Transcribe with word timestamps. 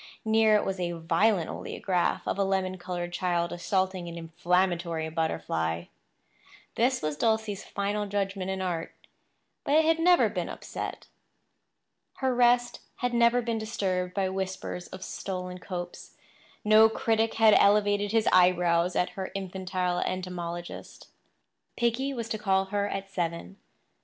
Near 0.25 0.55
it 0.55 0.65
was 0.65 0.79
a 0.79 0.93
violent 0.97 1.47
oleograph 1.51 2.23
of 2.27 2.39
a 2.39 2.43
lemon 2.43 2.79
coloured 2.79 3.13
child 3.13 3.51
assaulting 3.51 4.07
an 4.09 4.17
inflammatory 4.17 5.07
butterfly. 5.09 5.83
This 6.73 7.03
was 7.03 7.15
Dulcie's 7.15 7.63
final 7.63 8.07
judgment 8.07 8.49
in 8.49 8.63
art; 8.63 8.95
but 9.63 9.75
it 9.75 9.85
had 9.85 9.99
never 9.99 10.27
been 10.27 10.49
upset. 10.49 11.05
Her 12.15 12.33
rest 12.33 12.79
had 12.95 13.13
never 13.13 13.43
been 13.43 13.59
disturbed 13.59 14.15
by 14.15 14.27
whispers 14.27 14.87
of 14.87 15.03
stolen 15.03 15.59
copes; 15.59 16.15
no 16.63 16.89
critic 16.89 17.35
had 17.35 17.53
elevated 17.53 18.11
his 18.11 18.27
eyebrows 18.33 18.95
at 18.95 19.11
her 19.11 19.31
infantile 19.35 19.99
entomologist. 19.99 21.09
Piggy 21.77 22.11
was 22.11 22.27
to 22.29 22.39
call 22.39 22.65
for 22.65 22.71
her 22.71 22.87
at 22.89 23.11
seven. 23.11 23.57